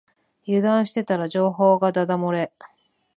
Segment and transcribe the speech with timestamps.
[0.45, 2.51] 油断してたら情報がだだ漏れ